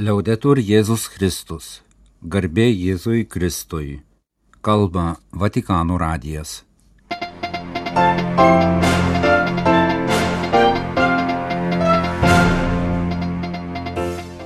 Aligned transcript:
Liaudetur 0.00 0.56
Jėzus 0.56 1.02
Kristus. 1.12 1.64
Garbė 2.24 2.70
Jėzui 2.70 3.26
Kristui. 3.28 3.98
Kalba 4.64 5.18
Vatikano 5.42 5.98
radijas. 6.00 6.62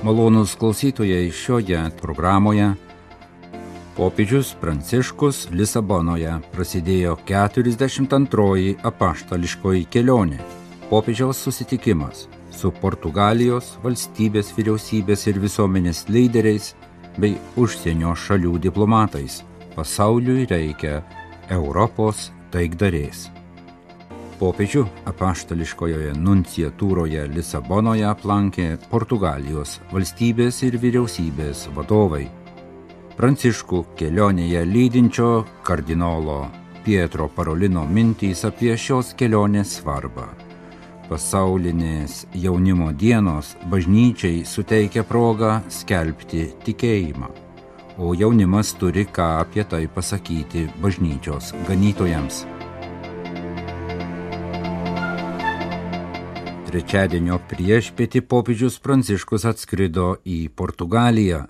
Malonus 0.03 0.57
klausytojai 0.59 1.31
šioje 1.31 1.87
programoje 2.03 2.73
Popiežius 3.95 4.51
Pranciškus 4.59 5.45
Lisabonoje 5.55 6.35
prasidėjo 6.51 7.15
42 7.31 8.75
apaštališkoji 8.91 9.87
kelionė. 9.87 10.43
Popiežiaus 10.91 11.47
susitikimas 11.47 12.27
su 12.55 12.71
Portugalijos 12.81 13.75
valstybės 13.83 14.53
vyriausybės 14.55 15.27
ir 15.29 15.39
visuomenės 15.43 16.05
lyderiais 16.09 16.71
bei 17.19 17.35
užsienio 17.59 18.15
šalių 18.15 18.57
diplomatais. 18.63 19.41
Pasauliui 19.75 20.45
reikia 20.47 21.01
Europos 21.51 22.29
taikdarės. 22.53 23.27
Popiežių 24.39 24.83
apaštališkojoje 25.07 26.15
nunciatūroje 26.19 27.27
Lisabonoje 27.31 28.07
aplankė 28.09 28.69
Portugalijos 28.91 29.77
valstybės 29.93 30.59
ir 30.67 30.79
vyriausybės 30.79 31.69
vadovai. 31.75 32.25
Pranciškų 33.15 33.83
kelionėje 33.99 34.65
lydinčio 34.67 35.29
kardinolo 35.63 36.41
Pietro 36.83 37.29
Parolino 37.31 37.85
mintys 37.87 38.43
apie 38.47 38.75
šios 38.75 39.15
kelionės 39.15 39.79
svarbą 39.79 40.44
pasaulinės 41.09 42.25
jaunimo 42.33 42.91
dienos 42.93 43.53
bažnyčiai 43.69 44.43
suteikia 44.47 45.03
progą 45.05 45.59
skelbti 45.69 46.47
tikėjimą, 46.65 47.29
o 48.01 48.13
jaunimas 48.17 48.73
turi 48.79 49.05
ką 49.05 49.29
apie 49.43 49.63
tai 49.69 49.85
pasakyti 49.87 50.65
bažnyčios 50.81 51.53
ganytojams. 51.69 52.43
Trečiadienio 56.65 57.39
priešpėti 57.47 58.19
popiežius 58.25 58.81
Pranciškus 58.83 59.45
atskrido 59.47 60.17
į 60.27 60.49
Portugaliją. 60.49 61.45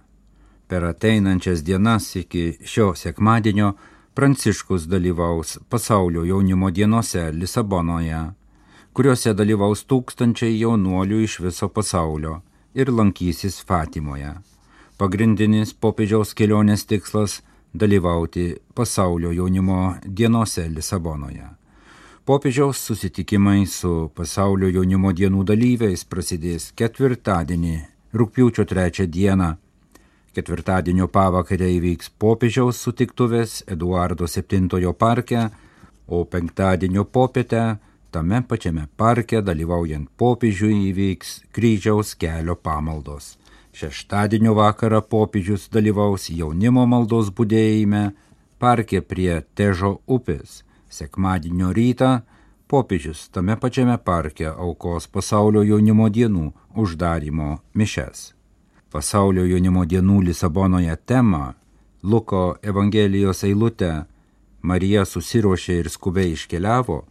Per 0.69 0.83
ateinančias 0.85 1.63
dienas 1.65 2.11
iki 2.19 2.57
šio 2.61 2.91
sekmadienio 2.97 3.73
Pranciškus 4.13 4.85
dalyvaus 4.89 5.57
pasaulio 5.69 6.25
jaunimo 6.25 6.69
dienose 6.71 7.31
Lisabonoje 7.33 8.21
kuriuose 8.95 9.33
dalyvaus 9.35 9.81
tūkstančiai 9.91 10.53
jaunuolių 10.55 11.17
iš 11.25 11.33
viso 11.43 11.67
pasaulio 11.67 12.37
ir 12.79 12.87
lankysis 12.87 13.57
Fatimoje. 13.67 14.29
Pagrindinis 14.95 15.73
popiežiaus 15.83 16.31
kelionės 16.39 16.85
tikslas- 16.87 17.41
dalyvauti 17.81 18.45
pasaulio 18.73 19.31
jaunimo 19.35 19.97
dienose 20.07 20.69
Lisabonoje. 20.69 21.47
Popiežiaus 22.25 22.77
susitikimai 22.87 23.67
su 23.67 24.11
pasaulio 24.15 24.69
jaunimo 24.69 25.11
dienų 25.11 25.43
dalyviais 25.43 26.05
prasidės 26.05 26.71
ketvirtadienį, 26.71 27.77
rūpiučio 28.13 28.63
trečią 28.65 29.05
dieną. 29.11 29.57
Ketvirtadienio 30.33 31.07
pavakarė 31.07 31.67
įvyks 31.79 32.09
popiežiaus 32.17 32.79
sutiktuvės 32.79 33.63
Eduardo 33.67 34.25
VII 34.25 34.93
parke, 34.93 35.49
o 36.07 36.23
penktadienio 36.23 37.03
popietę 37.03 37.77
tame 38.15 38.39
pačiame 38.47 38.85
parke 38.95 39.41
dalyvaujant 39.43 40.07
popiežiui 40.21 40.75
įvyks 40.89 41.31
kryžiaus 41.55 42.13
kelio 42.15 42.53
pamaldos. 42.55 43.33
Šeštadienio 43.75 44.53
vakarą 44.55 45.01
popiežius 45.13 45.65
dalyvaus 45.67 46.29
jaunimo 46.31 46.85
maldos 46.87 47.27
būdėjime 47.35 48.03
parke 48.63 49.01
prie 49.03 49.41
Težo 49.59 49.89
upės. 50.07 50.61
Sekmadienio 50.87 51.73
rytą 51.75 52.11
popiežius 52.71 53.25
tame 53.35 53.57
pačiame 53.59 53.97
parke 53.99 54.47
aukos 54.47 55.09
pasaulio 55.11 55.65
jaunimo 55.67 56.07
dienų 56.07 56.45
uždarimo 56.83 57.49
mišes. 57.73 58.29
Pasaulio 58.95 59.43
jaunimo 59.49 59.83
dienų 59.83 60.21
Lisabonoje 60.29 60.95
tema 61.05 61.49
Luko 62.03 62.45
Evangelijos 62.63 63.43
eilutė 63.43 63.91
Marija 64.61 65.03
susiruošė 65.03 65.77
ir 65.81 65.91
skubiai 65.97 66.31
iškeliavo 66.37 67.01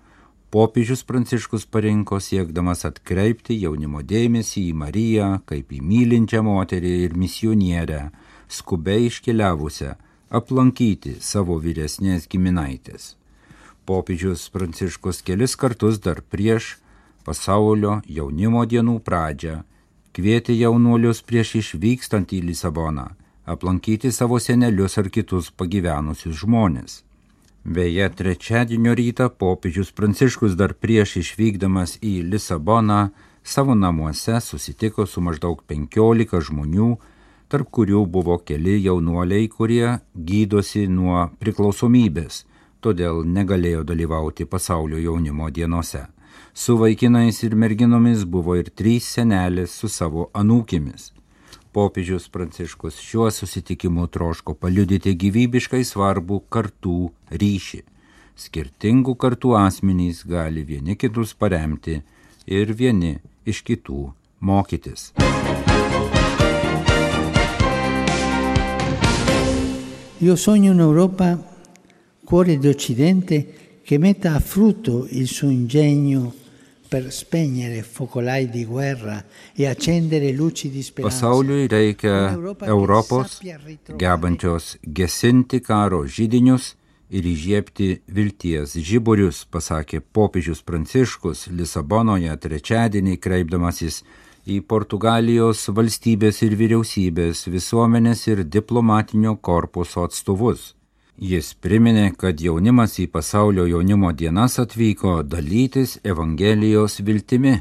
popiežius 0.54 1.02
Pranciškus 1.02 1.64
parinko 1.66 2.20
siekdamas 2.22 2.84
atkreipti 2.86 3.56
jaunimo 3.58 4.04
dėmesį 4.06 4.60
į 4.68 4.74
Mariją 4.82 5.30
kaip 5.50 5.72
į 5.74 5.80
mylinčią 5.82 6.44
moterį 6.46 6.92
ir 7.06 7.16
misionierę, 7.18 8.02
skubiai 8.46 9.08
iškeliavusią 9.08 9.96
aplankyti 10.38 11.16
savo 11.18 11.56
vyresnės 11.64 12.28
giminaitės. 12.30 13.16
Popiežius 13.82 14.44
Pranciškus 14.54 15.24
kelis 15.26 15.58
kartus 15.58 15.98
dar 16.04 16.22
prieš 16.22 16.76
pasaulio 17.26 17.96
jaunimo 18.06 18.62
dienų 18.62 19.00
pradžią 19.08 19.56
kvietė 20.14 20.54
jaunuolius 20.54 21.24
prieš 21.26 21.56
išvykstant 21.64 22.30
į 22.30 22.44
Lisaboną 22.52 23.08
aplankyti 23.56 24.14
savo 24.14 24.38
senelius 24.38 25.00
ar 25.02 25.10
kitus 25.10 25.50
pagyvenusius 25.50 26.44
žmonės. 26.44 27.02
Beje, 27.64 28.10
trečiadienio 28.10 28.92
rytą 28.94 29.30
popiežius 29.40 29.88
Pranciškus 29.96 30.52
dar 30.52 30.74
prieš 30.76 31.14
išvykdamas 31.22 31.94
į 32.04 32.20
Lisaboną 32.28 32.98
savo 33.40 33.72
namuose 33.74 34.36
susitiko 34.44 35.06
su 35.08 35.22
maždaug 35.24 35.62
15 35.64 36.42
žmonių, 36.44 36.90
tarp 37.48 37.70
kurių 37.72 38.04
buvo 38.04 38.36
keli 38.44 38.76
jaunuoliai, 38.84 39.48
kurie 39.48 39.96
gydosi 40.12 40.84
nuo 40.92 41.24
priklausomybės, 41.40 42.44
todėl 42.84 43.24
negalėjo 43.24 43.80
dalyvauti 43.88 44.44
pasaulio 44.44 45.00
jaunimo 45.00 45.48
dienose. 45.48 46.04
Su 46.52 46.76
vaikinais 46.76 47.40
ir 47.48 47.56
merginomis 47.56 48.28
buvo 48.28 48.60
ir 48.60 48.68
trys 48.76 49.08
senelės 49.16 49.72
su 49.72 49.88
savo 49.88 50.28
anūkimis 50.36 51.14
popiežius 51.74 52.28
Pranciškus 52.30 53.00
šiuo 53.02 53.30
susitikimu 53.34 54.06
troško 54.14 54.54
paliudyti 54.54 55.14
gyvybiškai 55.18 55.82
svarbų 55.88 56.40
kartų 56.54 56.98
ryšį. 57.42 57.80
Skirtingų 58.44 59.14
kartų 59.18 59.54
asmenys 59.58 60.22
gali 60.26 60.62
vieni 60.66 60.96
kitus 60.98 61.34
paremti 61.34 62.00
ir 62.46 62.72
vieni 62.78 63.16
iš 63.46 63.62
kitų 63.66 64.06
mokytis. 64.40 65.12
Io 70.24 70.36
sogno 70.36 70.70
un'Europa, 70.70 71.36
cuore 72.24 72.56
d'Occidente, 72.58 73.42
che 73.84 73.98
metta 73.98 74.34
a 74.34 74.40
frutto 74.40 75.06
il 75.10 75.26
suo 75.28 75.50
ingegno 75.50 76.43
per 76.94 77.10
spegnere 77.10 77.82
focolai 77.82 78.48
di 78.48 78.64
guerra 78.64 79.24
e 79.52 79.66
accendere 79.66 80.30
luci 80.30 80.70
di 80.70 80.80
speranza. 80.80 81.26
Pasauliui 81.26 81.66
reikia 81.66 82.38
Europos, 82.60 83.40
gebančios 83.96 84.78
gesinti 84.80 85.58
karo 85.58 86.04
žydinius 86.06 86.76
ir 87.10 87.26
įžiepti 87.26 87.88
vilties 88.06 88.76
žiburius, 88.78 89.42
pasakė 89.42 90.04
popiežius 90.14 90.62
Pranciškus 90.62 91.48
Lisabonoje 91.50 92.30
trečiadienį 92.46 93.18
kreipdamasis 93.18 94.04
į 94.46 94.60
Portugalijos 94.62 95.66
valstybės 95.74 96.44
ir 96.46 96.54
vyriausybės 96.62 97.48
visuomenės 97.50 98.22
ir 98.30 98.46
diplomatinio 98.46 99.34
korpuso 99.42 100.06
atstovus. 100.06 100.76
Jis 101.14 101.52
priminė, 101.62 102.08
kad 102.18 102.40
jaunimas 102.42 102.96
į 102.98 103.06
pasaulio 103.06 103.68
jaunimo 103.70 104.10
dienas 104.12 104.58
atvyko 104.58 105.22
dalytis 105.22 106.00
Evangelijos 106.02 106.98
viltimi. 107.06 107.60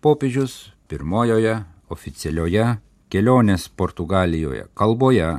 Popiežius 0.00 0.70
pirmojoje 0.86 1.56
oficialioje 1.90 2.76
kelionės 3.10 3.66
Portugalijoje 3.68 4.68
kalboje 4.78 5.32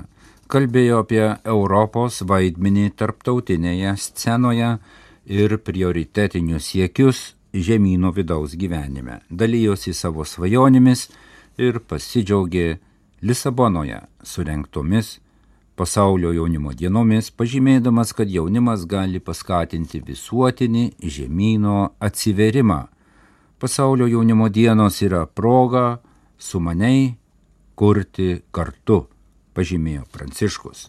kalbėjo 0.51 1.00
apie 1.06 1.24
Europos 1.48 2.19
vaidmenį 2.27 2.89
tarptautinėje 3.00 3.94
scenoje 3.95 4.74
ir 5.27 5.56
prioritetinius 5.57 6.68
siekius 6.74 7.22
žemynų 7.54 8.12
vidaus 8.16 8.57
gyvenime, 8.60 9.22
dalyjosi 9.30 9.94
savo 9.95 10.27
svajonėmis 10.27 11.07
ir 11.57 11.80
pasidžiaugė 11.80 12.77
Lisabonoje 13.24 14.04
surenktomis 14.24 15.18
pasaulio 15.77 16.31
jaunimo 16.33 16.74
dienomis, 16.74 17.29
pažymėdamas, 17.38 18.12
kad 18.18 18.29
jaunimas 18.33 18.88
gali 18.89 19.21
paskatinti 19.21 20.01
visuotinį 20.01 20.83
žemynų 21.18 21.77
atsiverimą. 22.01 22.79
Pasaulio 23.62 24.07
jaunimo 24.09 24.50
dienos 24.50 24.97
yra 25.06 25.25
proga 25.25 26.00
sumaniai 26.38 27.12
kurti 27.77 28.41
kartu, 28.51 29.03
pažymėjo 29.53 30.06
Pranciškus. 30.13 30.88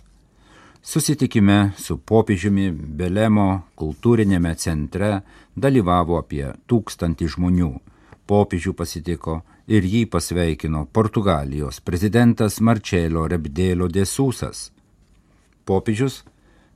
Susitikime 0.89 1.75
su 1.77 1.99
popiežiumi 2.01 2.71
Belemo 2.73 3.49
kultūrinėme 3.77 4.55
centre 4.57 5.19
dalyvavo 5.57 6.17
apie 6.17 6.47
tūkstantį 6.71 7.29
žmonių. 7.35 7.71
Popiežių 8.29 8.73
pasitiko 8.77 9.43
ir 9.69 9.85
jį 9.85 10.07
pasveikino 10.09 10.87
Portugalijos 10.93 11.83
prezidentas 11.85 12.61
Marcelo 12.65 13.27
Rebdėlo 13.29 13.89
de 13.93 14.07
Susas. 14.09 14.71
Popiežius, 15.69 16.23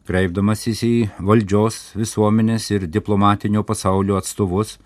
kreipdamasis 0.04 0.82
į 0.84 0.94
valdžios, 1.24 1.94
visuomenės 1.96 2.68
ir 2.74 2.88
diplomatinio 2.90 3.62
pasaulio 3.64 4.18
atstovus, 4.20 4.76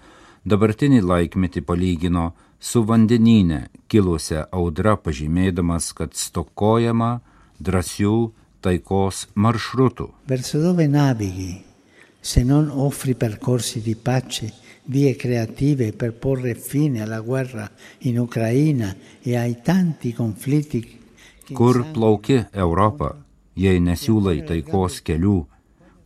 dabartinį 0.47 1.01
laikmetį 1.03 1.63
palygino 1.67 2.29
su 2.61 2.85
vandenyne 2.87 3.67
kilusią 3.91 4.47
audrą 4.55 4.97
pažymėdamas, 5.03 5.91
kad 5.99 6.15
stokojama 6.15 7.17
drąsių 7.59 8.15
taikos 8.63 9.27
maršrutų. 9.35 10.11
Verso 10.31 10.61
dove 10.63 10.87
navighi, 10.91 11.57
se 12.23 12.45
non 12.45 12.71
offri 12.71 13.15
percorsi 13.15 13.83
di 13.83 13.97
pace, 13.97 14.53
vie 14.87 15.17
creative 15.19 15.93
per 15.93 16.15
porre 16.15 16.55
fine 16.55 17.03
alla 17.03 17.21
guerra 17.21 17.69
in 18.07 18.19
Ucraina 18.23 18.95
e 19.23 19.37
ai 19.37 19.59
tanti 19.63 20.13
conflitti. 20.15 20.83
Kur 21.55 21.85
plauki 21.95 22.41
Europą, 22.53 23.13
jei 23.57 23.81
nesiūlai 23.81 24.43
taikos 24.47 25.01
kelių, 25.07 25.39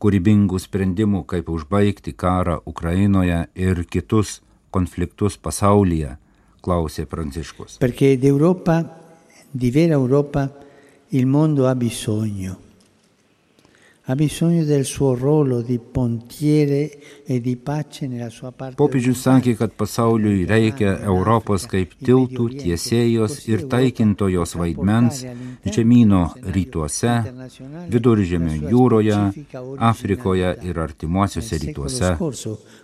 kūrybingų 0.00 0.60
sprendimų, 0.62 1.24
kaip 1.28 1.50
užbaigti 1.52 2.14
karą 2.16 2.60
Ukrainoje 2.66 3.42
ir 3.54 3.84
kitus 3.90 4.38
konfliktus 4.70 5.36
pasaulyje, 5.36 6.16
klausė 6.64 7.06
Pranciškus. 7.10 7.78
Perché 7.82 8.16
d'Europa, 8.16 8.80
di 9.52 9.70
vera 9.70 9.94
Europa, 9.98 10.48
il 11.10 11.26
mondo 11.26 11.66
ha 11.66 11.74
bisogno. 11.74 12.69
Ha 14.10 14.16
bisogno 14.16 14.64
del 14.64 14.84
suo 14.84 15.14
ruolo 15.14 15.60
di 15.60 15.78
pontiere 15.78 16.98
e 17.24 17.40
di 17.40 17.54
pace 17.54 18.08
nella 18.08 18.28
sua 18.28 18.50
parte. 18.50 18.74
Popiežius 18.74 19.20
sakė, 19.22 19.54
kad 19.54 19.76
pasauliui 19.78 20.48
reikia 20.50 20.96
Europos 21.04 21.68
kaip 21.70 21.92
tiltų, 21.94 22.48
tiesėjos 22.58 23.36
ir 23.46 23.62
taikintojos 23.70 24.56
vaidmens 24.58 25.22
žemynų 25.62 26.24
rytuose, 26.56 27.14
viduržėmio 27.94 28.58
jūroje, 28.74 29.22
Afrikoje 29.92 30.56
ir 30.66 30.82
artimuosiuose 30.88 31.62
rytuose. 31.68 32.12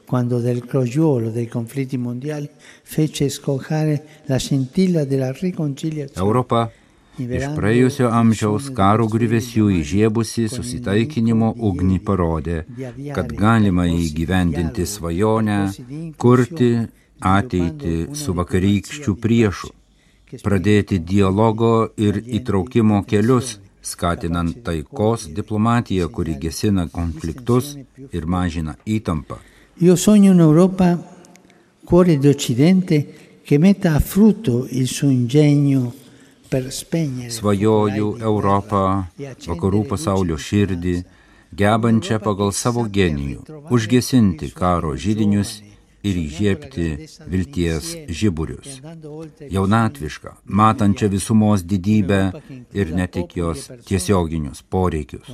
Quando 0.07 0.39
del 0.39 0.63
crogiuolo 0.63 1.35
dei 1.35 1.49
conflitti 1.49 1.99
mondiali 1.99 2.49
fece 2.85 3.29
scoccare 3.29 4.23
la 4.27 4.39
scintilla 4.39 5.03
della 5.03 5.33
riconciliazione. 5.33 6.25
Europa 6.25 6.71
iš 7.19 7.47
praėjusio 7.57 8.11
amžiaus 8.13 8.69
karo 8.77 9.07
grįvesių 9.13 9.71
įžiebusi 9.81 10.47
susitaikinimo 10.53 11.53
ugnį 11.69 11.99
parodė, 12.05 12.59
kad 13.17 13.33
galima 13.33 13.87
įgyvendinti 13.89 14.87
svajonę, 14.87 15.59
kurti 16.21 16.71
ateitį 17.21 17.97
su 18.15 18.35
vakarykščių 18.37 19.17
priešų, 19.25 19.73
pradėti 20.45 21.01
dialogo 21.01 21.73
ir 21.97 22.21
įtraukimo 22.41 23.03
kelius, 23.09 23.59
skatinant 23.87 24.65
taikos 24.67 25.29
diplomatiją, 25.33 26.09
kuri 26.11 26.35
gesina 26.43 26.89
konfliktus 26.93 27.77
ir 28.13 28.27
mažina 28.27 28.75
įtampą. 28.85 29.39
Un'Europa, 29.79 30.99
cuore 31.85 32.17
d'Occidente, 32.19 33.07
che 33.45 33.59
metta 33.59 33.95
a 33.95 34.01
frutto 34.01 34.67
il 34.71 34.89
suo 34.89 35.09
ingegno 35.09 35.93
Svajoju 37.37 38.09
Europą, 38.23 38.83
vakarų 39.47 39.85
pasaulio 39.91 40.39
širdį, 40.39 40.97
gebančią 41.57 42.19
pagal 42.23 42.53
savo 42.53 42.85
genijų 42.99 43.63
užgesinti 43.73 44.51
karo 44.55 44.95
žydinius 44.97 45.61
ir 46.07 46.19
įžiepti 46.21 46.87
vilties 47.33 47.91
žiburius. 48.19 48.79
Jaunatvišką, 49.57 50.35
matančią 50.61 51.11
visumos 51.17 51.65
didybę 51.73 52.21
ir 52.79 52.95
ne 52.99 53.07
tik 53.17 53.37
jos 53.41 53.67
tiesioginius 53.89 54.63
poreikius. 54.63 55.29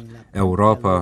Europą 0.45 0.97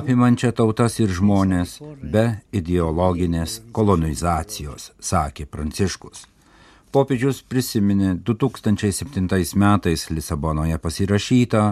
apimančią 0.00 0.52
tautas 0.56 0.98
ir 1.04 1.12
žmonės 1.20 1.78
be 2.14 2.26
ideologinės 2.52 3.60
kolonizacijos, 3.76 4.92
sakė 5.12 5.46
Pranciškus. 5.46 6.26
Popiežius 6.90 7.44
prisiminė 7.46 8.16
2007 8.26 9.28
metais 9.62 10.08
Lisabonoje 10.10 10.78
pasirašytą 10.82 11.62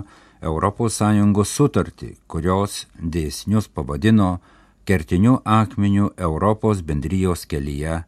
ES 0.47 1.51
sutartį, 1.51 2.11
kurios 2.31 2.87
dėsnius 3.03 3.67
pavadino 3.67 4.39
kertiniu 4.87 5.41
akmeniu 5.43 6.13
Europos 6.17 6.85
bendrijos 6.87 7.43
kelyje. 7.51 8.05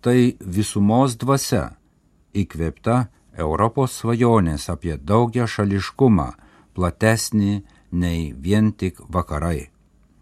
Tai 0.00 0.16
visumos 0.38 1.16
dvasia, 1.18 1.74
įkvėpta 2.30 3.08
Europos 3.36 3.98
svajonės 3.98 4.70
apie 4.70 4.94
daugia 5.02 5.48
šališkumą, 5.50 6.30
platesnį 6.78 7.62
nei 7.90 8.32
vien 8.38 8.70
tik 8.70 9.02
vakarai. 9.10 9.72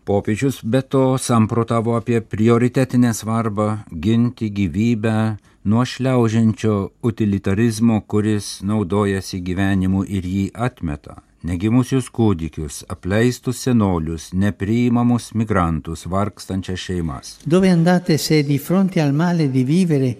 Popiežius 0.08 0.64
be 0.64 0.80
to 0.80 1.18
samprotavo 1.20 2.00
apie 2.00 2.24
prioritetinę 2.24 3.12
svarbą 3.14 3.84
ginti 3.92 4.48
gyvybę 4.48 5.36
nuo 5.70 5.84
šliaužiančio 5.84 6.90
utilitarizmo, 7.02 8.00
kuris 8.00 8.46
naudojasi 8.66 9.38
gyvenimu 9.46 10.02
ir 10.16 10.24
jį 10.26 10.46
atmeta, 10.66 11.20
negimusius 11.46 12.08
kūdikius, 12.16 12.80
apleistus 12.90 13.60
senolius, 13.64 14.32
nepriimamus 14.34 15.28
migrantus, 15.38 16.08
vargstančias 16.10 16.80
šeimas. 16.86 17.36
Dove 17.44 17.70
andate 17.70 18.16
se 18.18 18.42
di 18.42 18.58
fronte 18.58 19.02
al 19.02 19.12
male 19.12 19.46
di 19.48 19.62
vivere 19.64 20.10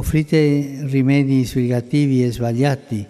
offrite 0.00 0.40
rimedi 0.90 1.44
sbrigativi 1.46 2.24
e 2.24 2.32
sbagliati? 2.32 3.04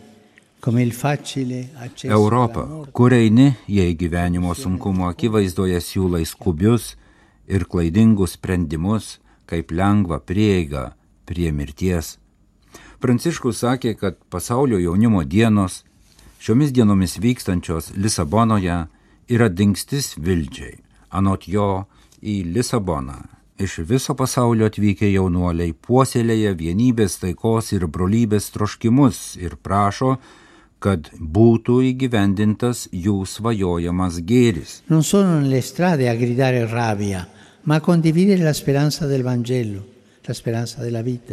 Europą, 2.08 2.86
kur 2.92 3.12
eini, 3.12 3.50
jei 3.68 3.96
gyvenimo 4.00 4.54
sunkumo 4.56 5.08
akivaizdoje 5.12 5.80
siūlai 5.80 6.22
skubius 6.24 6.94
ir 7.48 7.66
klaidingus 7.68 8.36
sprendimus, 8.38 9.18
kaip 9.44 9.72
lengva 9.76 10.20
prieiga 10.24 10.84
prie 11.24 11.52
mirties. 11.52 12.16
Pranciškus 13.00 13.60
sakė, 13.64 13.94
kad 14.00 14.18
pasaulio 14.32 14.78
jaunimo 14.80 15.24
dienos, 15.24 15.82
šiomis 16.40 16.72
dienomis 16.72 17.18
vykstančios 17.20 17.92
Lisabonoje, 17.96 18.84
yra 19.28 19.48
dingstis 19.48 20.14
vilčiai. 20.18 20.80
Anot 21.14 21.48
jo 21.48 21.86
į 22.22 22.42
Lisaboną 22.54 23.22
iš 23.58 23.78
viso 23.78 24.14
pasaulio 24.18 24.66
atvykę 24.66 25.08
jaunuoliai 25.12 25.74
puoselėja 25.86 26.54
vienybės, 26.58 27.20
taikos 27.22 27.70
ir 27.76 27.86
brolybės 27.86 28.50
troškimus 28.54 29.20
ir 29.38 29.54
prašo, 29.62 30.16
kad 30.82 31.08
būtų 31.14 31.78
įgyvendintas 31.92 32.88
jų 32.92 33.22
svajojamas 33.28 34.20
gėris. 34.26 34.82
Non 34.90 35.02
sono 35.02 35.38
nelle 35.40 35.62
strade 35.62 36.10
a 36.10 36.16
gridare 36.18 36.66
rabbia, 36.66 37.24
ma 37.64 37.80
condividere 37.80 38.42
la 38.44 38.52
speranza 38.52 39.06
del 39.06 39.22
Vangelo. 39.22 39.93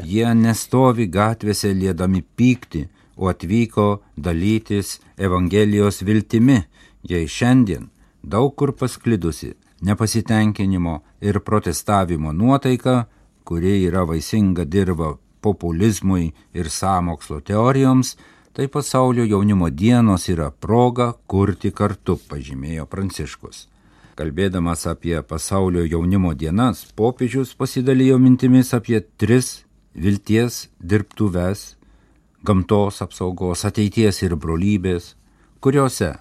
Jie 0.07 0.33
nestovi 0.35 1.07
gatvėse 1.07 1.71
liedami 1.73 2.21
pykti, 2.21 2.87
o 3.17 3.29
atvyko 3.31 4.01
dalytis 4.17 4.99
Evangelijos 5.17 6.01
viltimi, 6.03 6.59
jei 7.07 7.27
šiandien 7.27 7.89
daug 8.23 8.55
kur 8.55 8.73
pasklidusi 8.77 9.53
nepasitenkinimo 9.81 10.99
ir 11.21 11.39
protestavimo 11.39 12.33
nuotaika, 12.33 13.05
kuri 13.43 13.81
yra 13.87 14.03
vaisinga 14.05 14.65
dirba 14.65 15.15
populizmui 15.41 16.31
ir 16.53 16.69
samokslo 16.69 17.39
teorijoms, 17.41 18.15
tai 18.53 18.67
pasaulio 18.67 19.25
jaunimo 19.25 19.69
dienos 19.69 20.29
yra 20.29 20.51
proga 20.51 21.13
kurti 21.27 21.71
kartu, 21.71 22.19
pažymėjo 22.29 22.85
Pranciškus. 22.85 23.70
Kalbėdamas 24.21 24.83
apie 24.85 25.15
pasaulio 25.25 25.81
jaunimo 25.81 26.35
dienas, 26.37 26.83
popiežius 26.93 27.55
pasidalijo 27.57 28.19
mintimis 28.21 28.69
apie 28.77 28.99
tris 29.17 29.63
vilties 29.97 30.67
dirbtuves- 30.77 31.63
gamtos 32.47 33.01
apsaugos, 33.01 33.65
ateities 33.65 34.21
ir 34.21 34.35
brolybės, 34.43 35.15
kuriuose, 35.59 36.11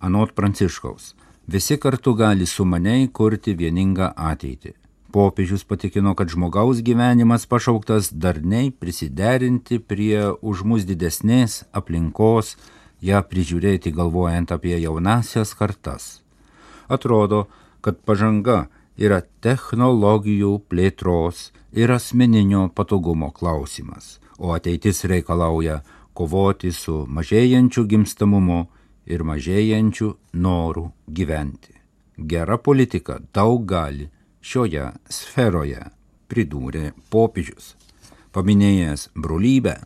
anot 0.00 0.32
Pranciškaus, 0.34 1.12
visi 1.46 1.76
kartu 1.76 2.14
gali 2.16 2.46
sumaniai 2.46 3.12
kurti 3.12 3.54
vieningą 3.54 4.14
ateitį. 4.16 4.72
Popiežius 5.12 5.68
patikino, 5.68 6.16
kad 6.16 6.28
žmogaus 6.28 6.80
gyvenimas 6.80 7.44
pašauktas 7.44 8.08
darniai 8.10 8.72
prisiderinti 8.72 9.78
prie 9.80 10.32
už 10.40 10.64
mus 10.64 10.84
didesnės 10.86 11.64
aplinkos, 11.74 12.56
ją 13.02 13.20
prižiūrėti 13.20 13.92
galvojant 13.92 14.50
apie 14.50 14.80
jaunasias 14.80 15.52
kartas 15.52 16.23
atrodo, 16.88 17.46
kad 17.84 18.00
pažanga 18.06 18.66
yra 18.96 19.20
technologijų 19.44 20.58
plėtros 20.70 21.50
ir 21.74 21.92
asmeninio 21.92 22.68
patogumo 22.74 23.30
klausimas, 23.34 24.18
o 24.38 24.54
ateitis 24.54 25.04
reikalauja 25.10 25.82
kovoti 26.14 26.72
su 26.72 27.04
mažėjančiu 27.10 27.84
gimstamumu 27.90 28.64
ir 29.06 29.24
mažėjančiu 29.26 30.14
noru 30.32 30.90
gyventi. 31.08 31.74
Gera 32.16 32.58
politika 32.58 33.18
daug 33.34 33.64
gali 33.66 34.06
šioje 34.44 34.92
sferoje, 35.10 35.82
pridūrė 36.30 36.92
popiežius. 37.10 37.74
Paminėjęs 38.34 39.08
brolybę, 39.14 39.76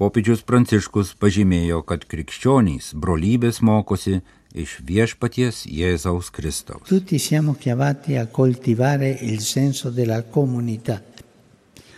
popiežius 0.00 0.40
Pranciškus 0.48 1.12
pažymėjo, 1.20 1.82
kad 1.84 2.06
krikščionys 2.08 2.94
brolybės 2.96 3.60
mokosi 3.60 4.20
iš 4.56 4.78
viešpaties 4.86 5.66
Jėzaus 5.68 6.30
Kristaus. 6.32 6.88
Tutti 6.88 7.18
siamo 7.18 7.54
chiamati 7.54 8.16
a 8.16 8.26
coltivare 8.26 9.10
il 9.20 9.40
senso 9.40 9.90
della 9.90 10.22
comunità, 10.22 11.02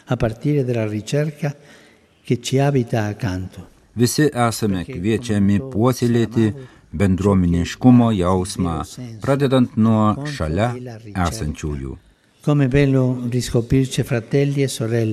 a 0.07 0.17
partire 0.17 0.65
dalla 0.65 0.87
ricerca 0.87 1.55
che 2.25 2.41
ci 2.41 2.59
abita 2.59 3.05
accanto. 3.05 3.69
Visi 3.95 4.29
esame 4.33 4.85
kviečiami 4.89 5.59
puoselėti 5.73 6.47
bendruomeniškumo 6.93 8.09
jausmą, 8.17 8.79
pradedant 9.21 9.77
nuo 9.77 10.27
šalia 10.27 10.73
esančiųjų. 11.29 11.99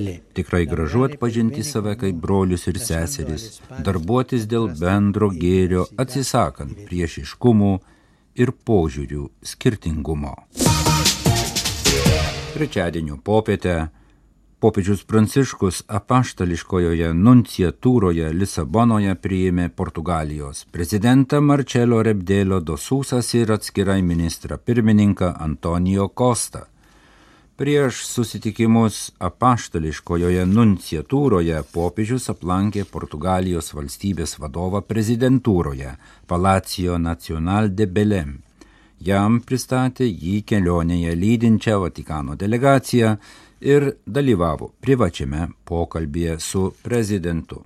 E. 0.10 0.20
Tikrai 0.34 0.66
gražu 0.66 1.04
atpažinti 1.06 1.64
save 1.64 1.94
kaip 2.02 2.16
brolius 2.24 2.66
ir 2.72 2.80
seseris, 2.82 3.44
darbuotis 3.86 4.48
dėl 4.50 4.66
bendro 4.80 5.30
gėrio, 5.30 5.86
atsisakant 6.02 6.74
priešiškumų 6.90 7.74
ir 8.42 8.54
požiūrių 8.66 9.28
skirtingumo. 9.46 10.34
Trečiadienio 12.56 13.20
popietę 13.24 13.76
popiežius 14.60 15.06
Pranciškus 15.06 15.84
apaštališkojoje 16.00 17.12
nunciatūroje 17.14 18.34
Lisabonoje 18.40 19.14
priėmė 19.22 19.70
Portugalijos 19.70 20.66
prezidentą 20.74 21.40
Marcelo 21.46 22.02
Rebdėlio 22.10 22.60
Dosūsas 22.66 23.32
ir 23.38 23.54
atskirai 23.56 24.02
ministrą 24.02 24.58
pirmininką 24.58 25.36
Antonijo 25.46 26.10
Kostą. 26.10 26.66
Prieš 27.60 28.06
susitikimus 28.08 28.98
apaštališkojoje 29.20 30.46
nunciatūroje 30.48 31.58
popiežius 31.74 32.30
aplankė 32.32 32.86
Portugalijos 32.88 33.74
valstybės 33.76 34.38
vadovą 34.40 34.80
prezidentūroje 34.88 35.90
Palacio 36.32 36.96
Nacional 37.04 37.68
de 37.76 37.88
Belem. 37.98 38.30
Jam 39.04 39.42
pristatė 39.44 40.08
jį 40.08 40.38
kelionėje 40.48 41.18
lydinčią 41.20 41.82
Vatikano 41.82 42.38
delegaciją 42.40 43.10
ir 43.60 43.90
dalyvavo 44.08 44.70
privačiame 44.80 45.50
pokalbėje 45.68 46.38
su 46.40 46.62
prezidentu. 46.86 47.60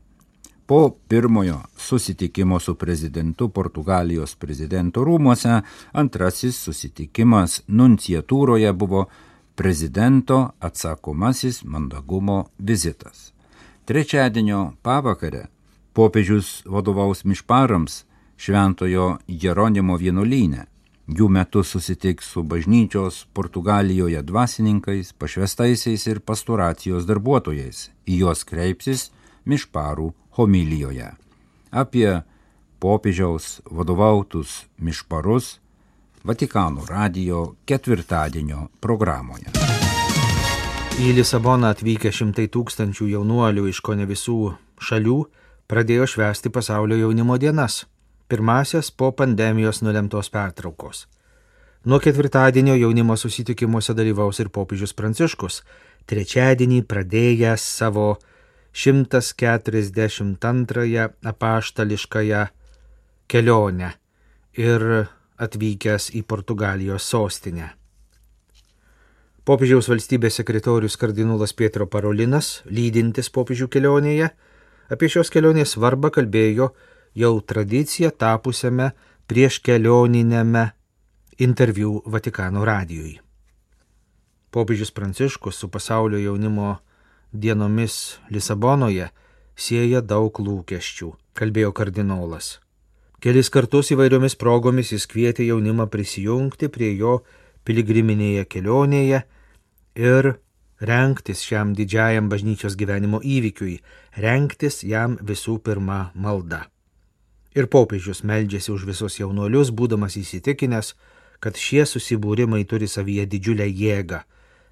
Po 0.66 0.80
pirmojo 1.08 1.60
susitikimo 1.78 2.58
su 2.60 2.74
prezidentu 2.82 3.50
Portugalijos 3.50 4.34
prezidento 4.42 5.06
rūmose 5.06 5.60
antrasis 5.94 6.58
susitikimas 6.66 7.60
nunciatūroje 7.68 8.74
buvo 8.74 9.04
prezidento 9.56 10.50
atsakomasis 10.60 11.64
mandagumo 11.64 12.46
vizitas. 12.58 13.34
Trečiadienio 13.86 14.74
pavakarę 14.82 15.48
popiežius 15.94 16.64
vadovaus 16.66 17.24
mišparams 17.24 18.04
Šventojo 18.38 19.18
Jeronimo 19.28 19.98
vienuolyne. 19.98 20.66
Jų 21.08 21.28
metu 21.30 21.64
susitiks 21.64 22.30
su 22.32 22.44
bažnyčios 22.44 23.26
Portugalijoje 23.36 24.22
dvasininkais, 24.24 25.14
pašvestaisiais 25.14 26.08
ir 26.08 26.20
pastoracijos 26.20 27.06
darbuotojais. 27.06 27.90
Į 28.08 28.24
juos 28.24 28.44
kreipsis 28.48 29.10
mišparų 29.46 30.14
homilijoje. 30.40 31.12
Apie 31.72 32.24
popiežiaus 32.80 33.60
vadovautus 33.70 34.64
mišparus 34.80 35.60
Vatikano 36.24 36.86
radio 36.88 37.60
ketvirtadienio 37.68 38.70
programoje. 38.80 39.52
Į 41.04 41.12
Lisaboną 41.18 41.68
atvykę 41.74 42.14
šimtai 42.16 42.46
tūkstančių 42.48 43.10
jaunuolių 43.12 43.68
iš 43.68 43.82
ko 43.84 43.92
ne 44.00 44.08
visų 44.08 44.56
šalių 44.80 45.28
pradėjo 45.68 46.08
švęsti 46.08 46.48
pasaulio 46.56 46.96
jaunimo 47.02 47.36
dienas 47.36 47.84
pirmasias 48.32 48.88
po 48.92 49.12
pandemijos 49.12 49.82
nulemtos 49.84 50.32
pertraukos. 50.32 51.12
Nuo 51.84 52.00
ketvirtadienio 52.00 52.76
jaunimo 52.80 53.20
susitikimuose 53.20 53.92
dalyvaus 53.94 54.40
ir 54.40 54.48
popiežius 54.48 54.96
Pranciškus, 54.96 55.60
trečiadienį 56.08 56.88
pradėjęs 56.88 57.60
savo 57.82 58.16
142 58.72 61.12
apaštališkąją 61.34 62.48
kelionę 63.28 63.92
ir 64.56 65.12
atvykęs 65.38 66.12
į 66.18 66.24
Portugalijos 66.28 67.08
sostinę. 67.10 67.72
Popiežiaus 69.44 69.90
valstybės 69.92 70.38
sekretorius 70.40 70.96
kardinolas 70.96 71.52
Pietro 71.52 71.88
Parolinas, 71.88 72.62
lydintis 72.64 73.28
popiežių 73.28 73.68
kelionėje, 73.68 74.30
apie 74.88 75.10
šios 75.12 75.34
kelionės 75.34 75.76
svarbą 75.76 76.14
kalbėjo 76.16 76.70
jau 77.20 77.34
tradicija 77.44 78.14
tapusiame 78.16 78.94
prieš 79.28 79.60
kelioninėme 79.66 80.70
interviu 81.44 82.00
Vatikano 82.06 82.64
radijui. 82.64 83.18
Popiežius 84.54 84.96
Pranciškus 84.96 85.60
su 85.60 85.68
pasaulio 85.68 86.22
jaunimo 86.22 86.78
dienomis 87.34 88.20
Lisabonoje 88.30 89.10
sieja 89.56 90.00
daug 90.02 90.40
lūkesčių, 90.40 91.12
kalbėjo 91.34 91.74
kardinolas. 91.74 92.63
Kelis 93.24 93.48
kartus 93.48 93.88
įvairiomis 93.96 94.34
progomis 94.36 94.90
jis 94.92 95.06
kvietė 95.08 95.46
jaunimą 95.48 95.86
prisijungti 95.88 96.68
prie 96.68 96.90
jo 97.00 97.22
piligriminėje 97.64 98.44
kelionėje 98.52 99.22
ir 99.96 100.28
renktis 100.90 101.46
šiam 101.48 101.72
didžiajam 101.78 102.28
bažnyčios 102.28 102.76
gyvenimo 102.76 103.22
įvykiui, 103.24 103.78
renktis 104.20 104.82
jam 104.84 105.16
visų 105.24 105.56
pirma 105.64 106.12
malda. 106.20 106.66
Ir 107.56 107.72
popiežius 107.72 108.26
meldžiasi 108.28 108.74
už 108.76 108.84
visus 108.92 109.16
jaunuolius, 109.22 109.72
būdamas 109.72 110.20
įsitikinęs, 110.20 110.92
kad 111.40 111.56
šie 111.56 111.88
susibūrimai 111.88 112.66
turi 112.68 112.92
savyje 112.92 113.24
didžiulę 113.30 113.70
jėgą, 113.72 114.20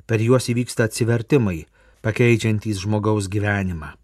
per 0.04 0.20
juos 0.20 0.52
įvyksta 0.52 0.92
atsivertimai, 0.92 1.62
pakeičiantys 2.04 2.84
žmogaus 2.84 3.32
gyvenimą. 3.32 3.96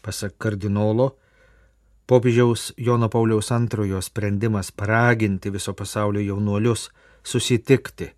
Pasak 0.00 0.38
kardinolo, 0.40 1.18
popiežiaus 2.08 2.72
Jono 2.76 3.08
Pauliaus 3.12 3.52
antrojo 3.52 4.00
sprendimas 4.02 4.72
paraginti 4.72 5.50
viso 5.50 5.74
pasaulio 5.74 6.22
jaunuolius 6.24 6.88
susitikti 7.22 8.08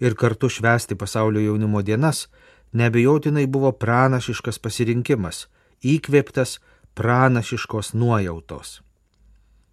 ir 0.00 0.14
kartu 0.14 0.48
švęsti 0.48 0.94
pasaulio 0.94 1.40
jaunimo 1.40 1.82
dienas 1.82 2.26
nebejotinai 2.72 3.46
buvo 3.46 3.72
pranašiškas 3.72 4.58
pasirinkimas, 4.58 5.46
įkvėptas 5.82 6.58
pranašiškos 6.98 7.94
nuojautos. 7.94 8.80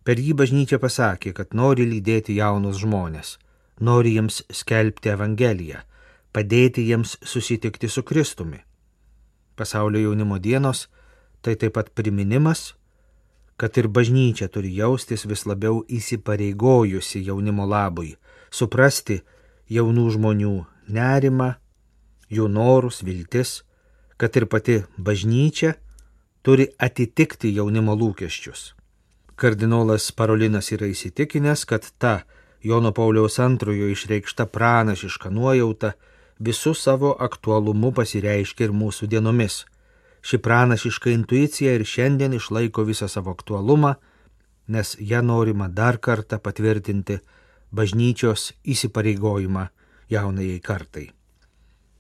Per 0.06 0.22
jį 0.22 0.36
bažnyčia 0.38 0.78
pasakė, 0.80 1.34
kad 1.34 1.58
nori 1.58 1.88
lydėti 1.90 2.38
jaunus 2.38 2.78
žmonės, 2.84 3.38
nori 3.82 4.14
jiems 4.16 4.44
skelbti 4.54 5.10
Evangeliją, 5.10 5.82
padėti 6.32 6.86
jiems 6.86 7.18
susitikti 7.26 7.90
su 7.90 8.04
Kristumi. 8.04 8.62
Pasaulio 9.56 10.06
jaunimo 10.06 10.38
dienos 10.38 10.88
tai 11.42 11.56
taip 11.56 11.74
pat 11.74 11.90
priminimas, 11.98 12.76
kad 13.58 13.78
ir 13.78 13.88
bažnyčia 13.88 14.48
turi 14.52 14.74
jaustis 14.76 15.26
vis 15.26 15.46
labiau 15.46 15.84
įsipareigojusi 15.88 17.24
jaunimo 17.28 17.66
labui, 17.68 18.16
suprasti 18.52 19.22
jaunų 19.72 20.10
žmonių 20.18 20.56
nerimą, 20.92 21.56
jų 22.30 22.48
norus, 22.52 23.02
viltis, 23.04 23.64
kad 24.18 24.36
ir 24.36 24.48
pati 24.52 24.82
bažnyčia 24.98 25.76
turi 26.44 26.68
atitikti 26.78 27.54
jaunimo 27.56 27.96
lūkesčius. 27.96 28.74
Kardinolas 29.36 30.12
Parolinas 30.16 30.72
yra 30.72 30.88
įsitikinęs, 30.88 31.66
kad 31.68 31.88
ta 32.00 32.24
Jono 32.64 32.92
Pauliaus 32.96 33.40
antrojo 33.40 33.90
išreikšta 33.92 34.48
pranašiška 34.50 35.30
nuojauta 35.30 35.92
visų 36.40 36.74
savo 36.74 37.12
aktualumu 37.28 37.92
pasireiškia 37.94 38.70
ir 38.70 38.74
mūsų 38.74 39.10
dienomis. 39.12 39.66
Ši 40.26 40.40
pranašiška 40.42 41.12
intuicija 41.14 41.76
ir 41.78 41.84
šiandien 41.86 42.34
išlaiko 42.34 42.84
visą 42.88 43.06
savo 43.08 43.30
aktualumą, 43.36 43.94
nes 44.68 44.96
ją 45.00 45.22
norima 45.22 45.68
dar 45.70 46.00
kartą 46.02 46.40
patvirtinti 46.42 47.20
bažnyčios 47.72 48.54
įsipareigojimą 48.66 49.68
jaunajai 50.10 50.62
kartai. 50.66 51.06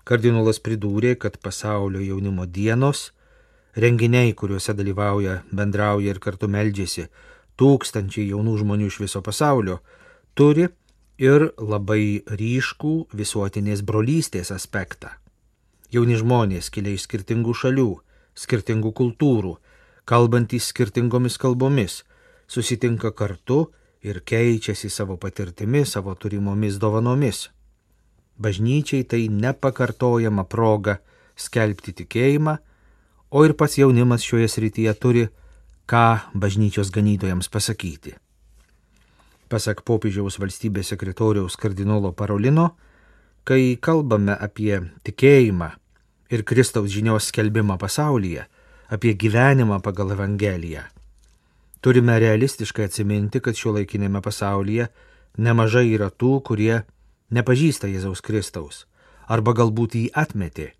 Kardinolas 0.05 0.58
pridūrė, 0.58 1.15
kad 1.22 1.38
pasaulio 1.38 2.01
jaunimo 2.01 2.46
dienos 2.46 3.12
renginiai, 3.75 4.34
kuriuose 4.34 4.74
dalyvauja, 4.74 5.44
bendrauja 5.53 6.15
ir 6.15 6.22
kartu 6.24 6.50
meldžiasi 6.50 7.05
tūkstančiai 7.62 8.32
jaunų 8.32 8.55
žmonių 8.63 8.89
iš 8.89 9.00
viso 9.03 9.22
pasaulio, 9.22 9.79
turi 10.34 10.65
ir 11.22 11.51
labai 11.62 12.24
ryškų 12.25 12.96
visuotinės 13.13 13.86
brolystės 13.86 14.51
aspektą. 14.55 15.13
Jauni 15.94 16.17
žmonės 16.20 16.72
kilia 16.74 16.96
iš 16.98 17.05
skirtingų 17.05 17.53
šalių, 17.55 17.89
skirtingų 18.36 18.92
kultūrų, 18.96 19.56
kalbantys 20.06 20.70
skirtingomis 20.72 21.39
kalbomis, 21.42 22.04
susitinka 22.48 23.12
kartu 23.12 23.65
ir 24.06 24.22
keičiasi 24.22 24.89
savo 24.89 25.18
patirtimi, 25.18 25.86
savo 25.86 26.13
turimomis 26.15 26.77
dovanomis. 26.82 27.50
Bažnyčiai 28.38 29.06
tai 29.08 29.25
nepakartojama 29.32 30.44
proga 30.44 31.00
skelbti 31.39 31.96
tikėjimą, 32.01 32.58
o 33.32 33.46
ir 33.48 33.56
pats 33.58 33.80
jaunimas 33.80 34.24
šioje 34.24 34.51
srityje 34.51 34.94
turi 35.00 35.25
ką 35.89 36.36
bažnyčios 36.36 36.92
ganytojams 36.92 37.50
pasakyti. 37.50 38.15
Pasak 39.50 39.84
popiežiaus 39.86 40.39
valstybės 40.42 40.92
sekretoriaus 40.92 41.56
kardinolo 41.62 42.12
Parolino, 42.12 42.72
kai 43.46 43.77
kalbame 43.77 44.34
apie 44.34 44.82
tikėjimą 45.06 45.70
ir 46.29 46.44
Kristaus 46.44 46.89
žinios 46.91 47.29
skelbimą 47.29 47.77
pasaulyje, 47.82 48.46
apie 48.89 49.13
gyvenimą 49.13 49.82
pagal 49.82 50.13
Evangeliją, 50.15 50.84
turime 51.82 52.20
realistiškai 52.20 52.88
atsiminti, 52.89 53.41
kad 53.41 53.58
šio 53.58 53.75
laikinėme 53.77 54.22
pasaulyje 54.25 54.89
nemažai 55.38 55.88
yra 55.94 56.10
tų, 56.10 56.39
kurie 56.46 56.84
nepažįsta 57.34 57.89
Jėzaus 57.89 58.22
Kristaus 58.25 58.86
arba 59.27 59.55
galbūt 59.58 59.96
jį 59.98 60.08
atmetė, 60.13 60.72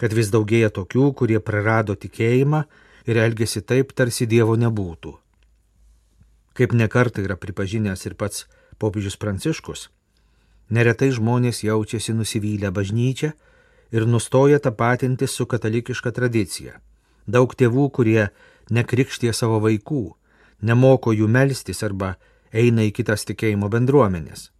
kad 0.00 0.14
vis 0.16 0.30
daugėja 0.32 0.70
tokių, 0.72 1.10
kurie 1.12 1.40
prarado 1.44 1.96
tikėjimą 1.96 2.64
ir 3.08 3.20
elgesi 3.20 3.60
taip, 3.60 3.92
tarsi 3.92 4.26
Dievo 4.26 4.56
nebūtų. 4.56 5.12
Kaip 6.56 6.72
nekartai 6.76 7.24
yra 7.26 7.36
pripažinęs 7.40 8.06
ir 8.08 8.16
pats 8.16 8.46
popiežius 8.80 9.16
Pranciškus, 9.20 9.88
neretai 10.72 11.10
žmonės 11.12 11.62
jaučiasi 11.64 12.16
nusivylę 12.16 12.72
bažnyčią 12.72 13.32
ir 13.92 14.06
nustoja 14.06 14.58
tapatinti 14.58 15.26
su 15.26 15.46
katalikiška 15.46 16.12
tradicija. 16.14 16.78
Daug 17.26 17.54
tėvų, 17.54 17.90
kurie 17.90 18.30
nekrikštie 18.70 19.32
savo 19.32 19.60
vaikų, 19.62 20.04
nemoko 20.62 21.12
jų 21.12 21.28
melstis 21.28 21.82
arba 21.86 22.14
eina 22.52 22.86
į 22.86 22.94
kitas 22.94 23.26
tikėjimo 23.28 23.68
bendruomenės. 23.70 24.50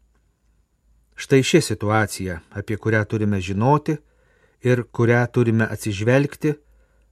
Štai 1.20 1.42
ši 1.44 1.60
situacija, 1.60 2.40
apie 2.50 2.78
kurią 2.80 3.04
turime 3.04 3.40
žinoti 3.44 3.98
ir 4.64 4.84
kurią 4.88 5.26
turime 5.32 5.66
atsižvelgti, 5.68 6.54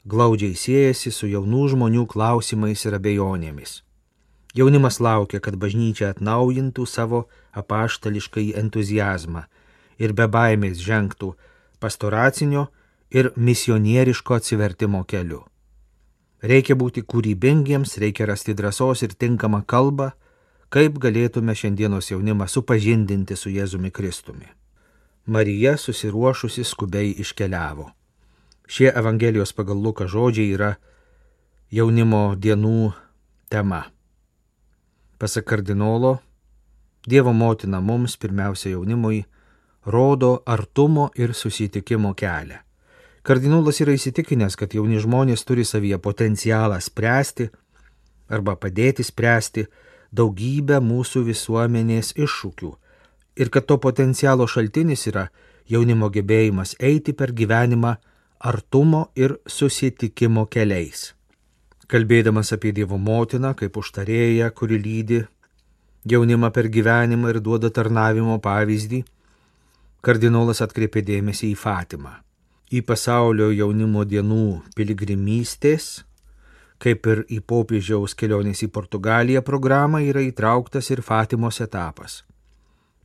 glaudžiai 0.09 0.57
siejasi 0.57 1.13
su 1.13 1.29
jaunų 1.29 1.67
žmonių 1.75 2.07
klausimais 2.09 2.85
ir 2.87 2.97
abejonėmis. 2.97 3.83
Jaunimas 4.57 4.97
laukia, 5.05 5.43
kad 5.45 5.59
bažnyčia 5.61 6.09
atnaujintų 6.15 6.87
savo 6.89 7.27
apaštališkai 7.53 8.55
entuzijazmą 8.57 9.45
ir 10.01 10.15
be 10.17 10.25
baimės 10.25 10.81
žengtų 10.81 11.35
pastoracinio 11.81 12.67
ir 13.11 13.31
misionieriško 13.37 14.35
atsivertimo 14.35 15.05
keliu. 15.05 15.45
Reikia 16.43 16.77
būti 16.79 17.03
kūrybingiems, 17.03 17.97
reikia 17.99 18.29
rasti 18.31 18.55
drąsos 18.55 19.03
ir 19.03 19.15
tinkamą 19.19 19.65
kalbą, 19.67 20.13
kaip 20.71 20.99
galėtume 21.03 21.55
šiandienos 21.55 22.13
jaunimą 22.13 22.47
supažindinti 22.47 23.37
su 23.37 23.51
Jėzumi 23.51 23.91
Kristumi. 23.91 24.47
Marija 25.27 25.77
susiruošusi 25.77 26.65
skubiai 26.65 27.11
iškeliavo. 27.25 27.91
Šie 28.69 28.93
Evangelijos 28.93 29.53
pagal 29.53 29.81
Luką 29.83 30.07
žodžiai 30.09 30.55
yra 30.55 30.71
jaunimo 31.73 32.37
dienų 32.37 32.93
tema. 33.51 33.89
Pasak 35.19 35.49
kardinolo, 35.49 36.19
Dievo 37.09 37.33
motina 37.33 37.81
mums, 37.81 38.17
pirmiausia 38.17 38.75
jaunimui, 38.75 39.23
rodo 39.89 40.43
artumo 40.47 41.09
ir 41.17 41.35
susitikimo 41.35 42.15
kelią. 42.15 42.61
Kardinolas 43.23 43.81
yra 43.85 43.93
įsitikinęs, 43.97 44.57
kad 44.57 44.73
jauni 44.77 45.01
žmonės 45.03 45.45
turi 45.45 45.65
savyje 45.65 45.99
potencialą 46.01 46.79
spręsti 46.81 47.49
arba 48.29 48.55
padėti 48.57 49.05
spręsti 49.05 49.67
daugybę 50.13 50.79
mūsų 50.85 51.25
visuomenės 51.27 52.15
iššūkių 52.17 52.71
ir 53.39 53.51
kad 53.55 53.67
to 53.69 53.79
potencialo 53.79 54.47
šaltinis 54.49 55.07
yra 55.11 55.29
jaunimo 55.69 56.09
gebėjimas 56.15 56.75
eiti 56.81 57.13
per 57.13 57.33
gyvenimą 57.37 57.95
artumo 58.39 59.09
ir 59.17 59.37
susitikimo 59.47 60.47
keliais. 60.47 61.13
Kalbėdamas 61.89 62.53
apie 62.53 62.73
Dievo 62.77 62.99
motiną 63.01 63.55
kaip 63.57 63.77
užtarėją, 63.81 64.51
kuri 64.53 64.79
lydi 64.79 65.23
jaunimą 66.09 66.51
per 66.53 66.69
gyvenimą 66.69 67.33
ir 67.33 67.41
duoda 67.41 67.71
tarnavimo 67.73 68.37
pavyzdį, 68.45 69.05
kardinolas 70.05 70.63
atkreipė 70.65 71.03
dėmesį 71.07 71.53
į 71.53 71.57
Fatimą, 71.59 72.19
į 72.71 72.85
pasaulio 72.87 73.51
jaunimo 73.55 74.05
dienų 74.09 74.61
piligrimystės 74.77 75.99
Kaip 76.79 77.07
ir 77.11 77.25
į 77.27 77.41
popiežiaus 77.43 78.15
kelionės 78.15 78.63
į 78.63 78.69
Portugaliją 78.71 79.43
programą 79.43 79.99
yra 80.07 80.23
įtrauktas 80.23 80.93
ir 80.95 81.03
Fatimos 81.03 81.59
etapas. 81.65 82.23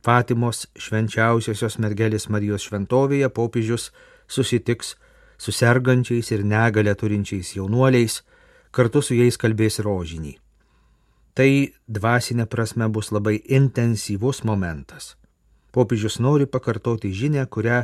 Fatimos 0.04 0.68
švenčiausiosios 0.78 1.80
mergelės 1.82 2.28
Marijos 2.30 2.68
šventovėje 2.68 3.32
popiežius 3.34 3.88
susitiks 4.30 4.94
su 5.38 5.50
sergančiais 5.50 6.30
ir 6.30 6.44
negalę 6.46 6.94
turinčiais 6.94 7.56
jaunuoliais, 7.56 8.20
kartu 8.70 9.02
su 9.02 9.18
jais 9.18 9.40
kalbės 9.40 9.80
rožinį. 9.82 10.36
Tai 11.34 11.50
dvasinė 11.90 12.46
prasme 12.46 12.86
bus 12.94 13.10
labai 13.10 13.40
intensyvus 13.42 14.44
momentas. 14.46 15.16
Popiežius 15.74 16.20
nori 16.22 16.46
pakartoti 16.46 17.10
žinę, 17.10 17.46
kurią 17.50 17.82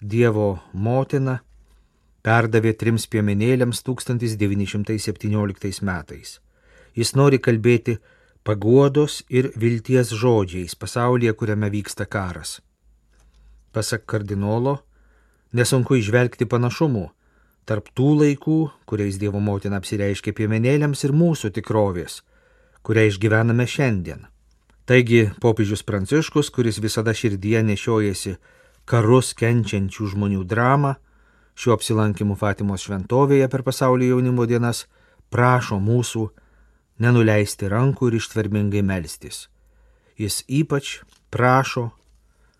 Dievo 0.00 0.58
motina 0.72 1.40
perdavė 2.24 2.72
trims 2.80 3.06
piemenėliams 3.12 3.82
1917 3.84 5.82
metais. 5.88 6.40
Jis 6.96 7.14
nori 7.16 7.38
kalbėti 7.38 7.98
paguodos 8.44 9.22
ir 9.28 9.50
vilties 9.56 10.12
žodžiais 10.16 10.74
pasaulyje, 10.80 11.32
kuriame 11.32 11.68
vyksta 11.72 12.06
karas. 12.06 12.60
Pasak 13.72 14.06
kardinolo, 14.08 14.78
nesunku 15.52 15.96
išvelgti 16.00 16.44
panašumų 16.48 17.06
tarp 17.66 17.90
tų 17.98 18.10
laikų, 18.22 18.58
kuriais 18.86 19.18
Dievo 19.18 19.40
motina 19.42 19.76
apsireiškė 19.82 20.32
piemenėliams 20.38 21.04
ir 21.04 21.12
mūsų 21.12 21.50
tikrovės, 21.58 22.22
kurią 22.86 23.02
išgyvename 23.10 23.66
šiandien. 23.66 24.26
Taigi 24.86 25.30
popiežius 25.42 25.82
Pranciškus, 25.82 26.52
kuris 26.54 26.78
visada 26.78 27.10
širdyje 27.10 27.64
nešiojasi 27.66 28.36
karus 28.86 29.32
kenčiančių 29.34 30.12
žmonių 30.12 30.44
dramą, 30.46 30.94
šiuo 31.58 31.74
apsilankimu 31.74 32.36
Fatimos 32.38 32.86
šventovėje 32.86 33.50
per 33.50 33.66
pasaulio 33.66 34.12
jaunimo 34.14 34.46
dienas 34.46 34.84
prašo 35.34 35.80
mūsų 35.82 36.28
nenuleisti 37.02 37.66
rankų 37.72 38.12
ir 38.12 38.20
ištvermingai 38.22 38.86
melstis. 38.86 39.48
Jis 40.14 40.44
ypač 40.46 41.00
prašo 41.34 41.90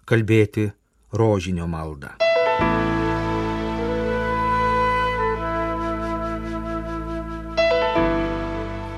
kalbėti 0.02 0.72
rožinio 1.14 1.70
maldą. 1.70 2.25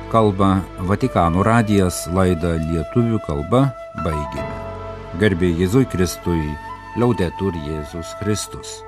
Kalba 0.09 0.62
Vatikano 0.88 1.42
radijas 1.44 2.07
laidą 2.16 2.55
lietuvių 2.62 3.21
kalba 3.27 3.66
baigėme. 4.01 4.57
Garbė 5.21 5.53
Jėzui 5.61 5.85
Kristui, 5.92 6.49
liaudetur 6.97 7.57
Jėzus 7.68 8.16
Kristus. 8.23 8.79